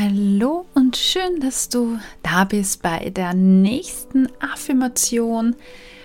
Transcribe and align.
Hallo 0.00 0.64
und 0.74 0.96
schön, 0.96 1.40
dass 1.40 1.68
du 1.68 1.98
da 2.22 2.44
bist 2.44 2.82
bei 2.82 3.10
der 3.10 3.34
nächsten 3.34 4.28
Affirmation 4.38 5.56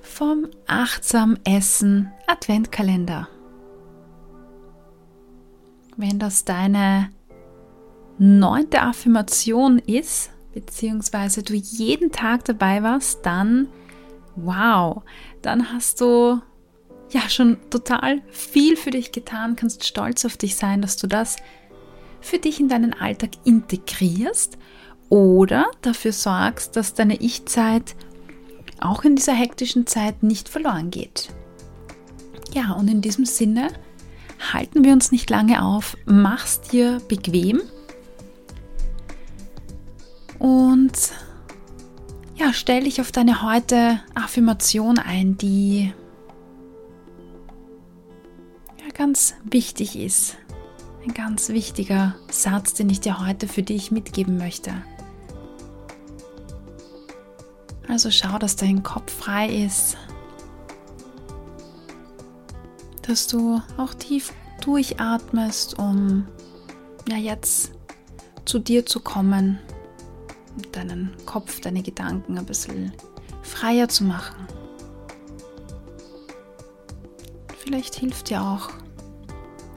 vom 0.00 0.46
Achtsam 0.66 1.36
Essen 1.44 2.10
Adventkalender. 2.26 3.28
Wenn 5.98 6.18
das 6.18 6.46
deine 6.46 7.10
neunte 8.16 8.80
Affirmation 8.80 9.78
ist, 9.80 10.30
beziehungsweise 10.54 11.42
du 11.42 11.52
jeden 11.52 12.10
Tag 12.10 12.46
dabei 12.46 12.82
warst, 12.82 13.26
dann 13.26 13.68
wow, 14.34 15.02
dann 15.42 15.74
hast 15.74 16.00
du 16.00 16.40
ja 17.10 17.28
schon 17.28 17.58
total 17.68 18.22
viel 18.30 18.78
für 18.78 18.92
dich 18.92 19.12
getan, 19.12 19.56
kannst 19.56 19.84
stolz 19.84 20.24
auf 20.24 20.38
dich 20.38 20.56
sein, 20.56 20.80
dass 20.80 20.96
du 20.96 21.06
das 21.06 21.36
für 22.24 22.38
dich 22.38 22.58
in 22.58 22.68
deinen 22.68 22.94
Alltag 22.94 23.30
integrierst 23.44 24.56
oder 25.10 25.66
dafür 25.82 26.12
sorgst, 26.12 26.74
dass 26.74 26.94
deine 26.94 27.20
Ich-Zeit 27.20 27.94
auch 28.80 29.04
in 29.04 29.14
dieser 29.14 29.34
hektischen 29.34 29.86
Zeit 29.86 30.22
nicht 30.22 30.48
verloren 30.48 30.90
geht. 30.90 31.28
Ja, 32.54 32.72
und 32.72 32.88
in 32.88 33.02
diesem 33.02 33.26
Sinne 33.26 33.68
halten 34.52 34.84
wir 34.84 34.92
uns 34.92 35.12
nicht 35.12 35.28
lange 35.28 35.62
auf, 35.62 35.96
mach's 36.06 36.60
dir 36.62 37.00
bequem 37.08 37.60
und 40.38 40.92
ja, 42.36 42.52
stell 42.52 42.84
dich 42.84 43.00
auf 43.00 43.12
deine 43.12 43.42
heute 43.42 44.00
Affirmation 44.14 44.98
ein, 44.98 45.36
die 45.36 45.92
ja, 48.80 48.92
ganz 48.94 49.34
wichtig 49.44 49.96
ist. 49.96 50.36
Ein 51.04 51.12
ganz 51.12 51.50
wichtiger 51.50 52.14
Satz, 52.30 52.72
den 52.72 52.88
ich 52.88 53.00
dir 53.00 53.26
heute 53.26 53.46
für 53.46 53.62
dich 53.62 53.90
mitgeben 53.90 54.38
möchte. 54.38 54.72
Also 57.88 58.10
schau, 58.10 58.38
dass 58.38 58.56
dein 58.56 58.82
Kopf 58.82 59.12
frei 59.12 59.48
ist, 59.48 59.98
dass 63.02 63.26
du 63.26 63.60
auch 63.76 63.92
tief 63.92 64.32
durchatmest, 64.62 65.78
um 65.78 66.26
ja 67.06 67.18
jetzt 67.18 67.72
zu 68.46 68.58
dir 68.58 68.86
zu 68.86 69.00
kommen 69.00 69.58
und 70.56 70.74
deinen 70.74 71.14
Kopf, 71.26 71.60
deine 71.60 71.82
Gedanken 71.82 72.38
ein 72.38 72.46
bisschen 72.46 72.94
freier 73.42 73.90
zu 73.90 74.04
machen. 74.04 74.48
Vielleicht 77.58 77.94
hilft 77.94 78.30
dir 78.30 78.40
auch 78.40 78.70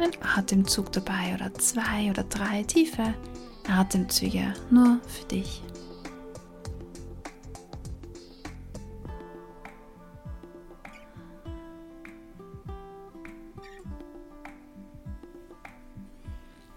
ein 0.00 0.12
Atemzug 0.36 0.92
dabei 0.92 1.34
oder 1.34 1.52
zwei 1.54 2.10
oder 2.10 2.24
drei 2.24 2.62
tiefe 2.62 3.14
Atemzüge 3.68 4.54
nur 4.70 5.00
für 5.06 5.24
dich. 5.26 5.62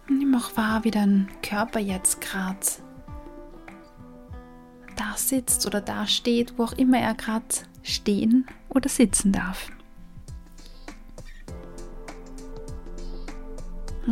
Nimm 0.10 0.36
auch 0.36 0.56
wahr, 0.58 0.84
wie 0.84 0.92
dein 0.92 1.30
Körper 1.42 1.80
jetzt 1.80 2.22
gerade 2.22 2.60
da 4.96 5.16
sitzt 5.16 5.66
oder 5.66 5.82
da 5.82 6.06
steht, 6.06 6.58
wo 6.58 6.66
auch 6.66 6.74
immer 6.74 7.00
er 7.00 7.16
gerade 7.16 7.46
stehen 7.82 8.46
oder 8.70 8.90
sitzen 8.90 9.32
darf. 9.32 9.70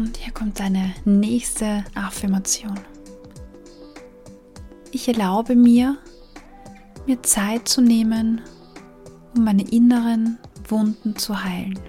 Und 0.01 0.17
hier 0.17 0.33
kommt 0.33 0.59
deine 0.59 0.95
nächste 1.05 1.85
Affirmation. 1.93 2.79
Ich 4.89 5.07
erlaube 5.07 5.55
mir, 5.55 5.99
mir 7.05 7.21
Zeit 7.21 7.67
zu 7.67 7.81
nehmen, 7.81 8.41
um 9.35 9.43
meine 9.43 9.61
inneren 9.61 10.39
Wunden 10.67 11.15
zu 11.17 11.43
heilen. 11.43 11.79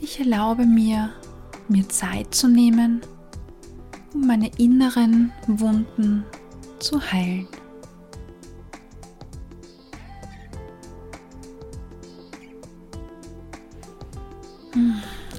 Ich 0.00 0.20
erlaube 0.20 0.64
mir, 0.64 1.10
mir 1.68 1.88
Zeit 1.88 2.32
zu 2.32 2.46
nehmen, 2.46 3.00
um 4.14 4.26
meine 4.26 4.50
inneren 4.58 5.32
Wunden 5.46 6.24
zu 6.78 7.00
heilen. 7.00 7.48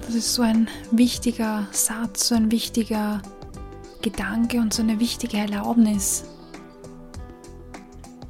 Das 0.06 0.16
ist 0.16 0.34
so 0.34 0.42
ein 0.42 0.68
wichtiger 0.92 1.68
Satz, 1.72 2.30
so 2.30 2.36
ein 2.36 2.52
wichtiger 2.52 3.22
Gedanke 4.02 4.60
und 4.60 4.74
so 4.74 4.82
eine 4.82 5.00
wichtige 5.00 5.38
Erlaubnis. 5.38 6.24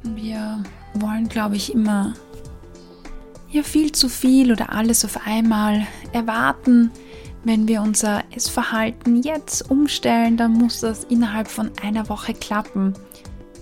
Wir 0.02 0.62
wollen, 0.94 1.28
glaube 1.28 1.56
ich, 1.56 1.72
immer 1.72 2.14
ja 3.50 3.62
viel 3.62 3.92
zu 3.92 4.08
viel 4.08 4.52
oder 4.52 4.72
alles 4.72 5.04
auf 5.04 5.26
einmal 5.26 5.86
erwarten, 6.12 6.90
wenn 7.44 7.68
wir 7.68 7.80
unser 7.80 8.22
Essverhalten 8.34 9.22
jetzt 9.22 9.70
umstellen, 9.70 10.36
dann 10.36 10.52
muss 10.52 10.80
das 10.80 11.04
innerhalb 11.04 11.48
von 11.48 11.70
einer 11.82 12.08
Woche 12.08 12.34
klappen. 12.34 12.94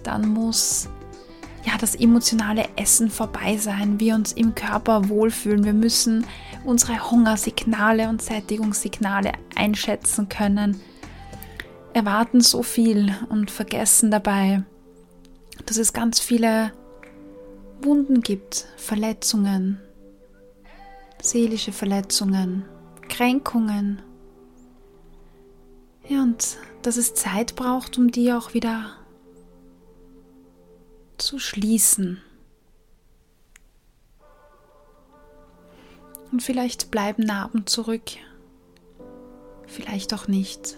Dann 0.03 0.29
muss 0.29 0.89
ja 1.65 1.77
das 1.79 1.95
emotionale 1.95 2.69
Essen 2.77 3.11
vorbei 3.11 3.57
sein, 3.57 4.01
wir 4.01 4.15
uns 4.15 4.33
im 4.33 4.55
Körper 4.55 5.09
wohlfühlen. 5.09 5.65
Wir 5.65 5.75
müssen 5.75 6.27
unsere 6.65 7.11
Hungersignale 7.11 8.09
und 8.09 8.21
Sättigungssignale 8.21 9.33
einschätzen 9.55 10.29
können. 10.29 10.81
Erwarten 11.93 12.41
so 12.41 12.63
viel 12.63 13.15
und 13.29 13.51
vergessen 13.51 14.11
dabei, 14.11 14.63
dass 15.67 15.77
es 15.77 15.93
ganz 15.93 16.21
viele 16.21 16.73
Wunden 17.81 18.23
gibt, 18.23 18.67
Verletzungen, 18.77 19.81
seelische 21.23 21.73
Verletzungen, 21.73 22.65
Kränkungen. 23.19 24.01
Ja, 26.07 26.23
und 26.23 26.57
dass 26.83 26.97
es 26.97 27.15
Zeit 27.15 27.57
braucht, 27.57 27.99
um 27.99 28.13
die 28.13 28.33
auch 28.33 28.55
wieder 28.55 28.93
zu 31.17 31.41
schließen. 31.41 32.23
Und 36.31 36.45
vielleicht 36.45 36.93
bleiben 36.93 37.25
Narben 37.25 37.67
zurück, 37.67 38.05
vielleicht 39.67 40.15
auch 40.15 40.29
nicht. 40.29 40.77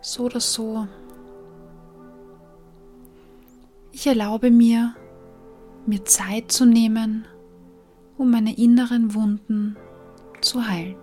So 0.00 0.24
oder 0.24 0.40
so. 0.40 0.88
Ich 3.92 4.04
erlaube 4.08 4.50
mir, 4.50 4.96
mir 5.86 6.04
Zeit 6.04 6.50
zu 6.50 6.66
nehmen, 6.66 7.28
um 8.16 8.30
meine 8.30 8.56
inneren 8.56 9.14
Wunden 9.14 9.76
zu 10.40 10.66
heilen. 10.66 10.96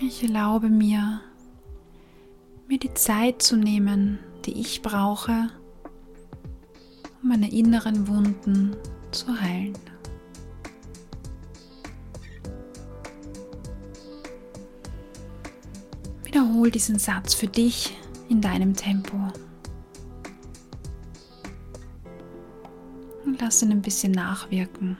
Ich 0.00 0.22
erlaube 0.22 0.68
mir, 0.68 1.20
mir 2.68 2.78
die 2.78 2.92
Zeit 2.92 3.40
zu 3.40 3.56
nehmen, 3.56 4.18
die 4.44 4.60
ich 4.60 4.82
brauche, 4.82 5.48
um 7.22 7.30
meine 7.30 7.50
inneren 7.50 8.06
Wunden 8.06 8.76
zu 9.12 9.40
heilen. 9.40 9.93
Wiederhol 16.34 16.68
diesen 16.72 16.98
Satz 16.98 17.32
für 17.32 17.46
dich 17.46 17.96
in 18.28 18.40
deinem 18.40 18.74
Tempo. 18.74 19.16
Und 23.24 23.40
lass 23.40 23.62
ihn 23.62 23.70
ein 23.70 23.82
bisschen 23.82 24.10
nachwirken. 24.10 24.96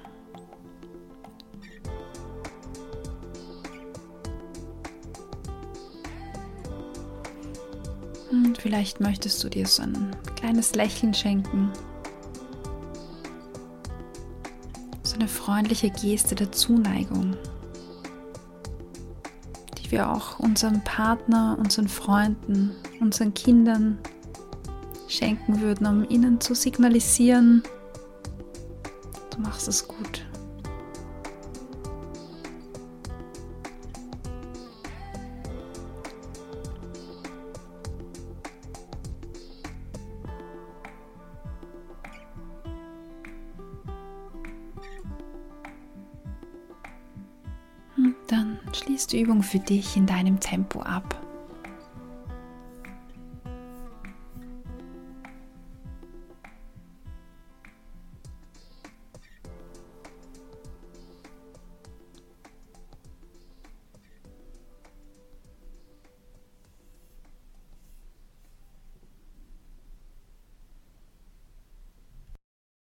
Und 8.30 8.56
vielleicht 8.58 9.00
möchtest 9.00 9.42
du 9.42 9.48
dir 9.48 9.66
so 9.66 9.82
ein 9.82 10.14
kleines 10.37 10.76
Lächeln 10.76 11.14
schenken. 11.14 11.72
So 15.02 15.16
eine 15.16 15.26
freundliche 15.26 15.90
Geste 15.90 16.37
der 16.37 16.52
Zuneigung 16.52 17.37
wir 19.94 20.11
auch 20.11 20.41
unserem 20.41 20.82
Partner, 20.82 21.56
unseren 21.56 21.87
Freunden, 21.87 22.73
unseren 23.00 23.32
Kindern 23.32 23.99
schenken 25.06 25.61
würden, 25.61 25.87
um 25.87 26.08
ihnen 26.08 26.41
zu 26.41 26.56
signalisieren, 26.56 27.62
du 29.31 29.41
machst 29.41 29.69
es 29.69 29.87
gut, 29.87 30.24
dann 48.34 48.58
schließt 48.72 49.12
die 49.12 49.20
Übung 49.20 49.42
für 49.42 49.60
dich 49.60 49.96
in 49.96 50.06
deinem 50.06 50.40
Tempo 50.40 50.81
ab. 50.81 51.24